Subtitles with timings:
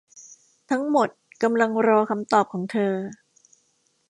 [0.69, 1.09] ทั้งหมด
[1.43, 2.93] กำลังรอคำตอบของเธอ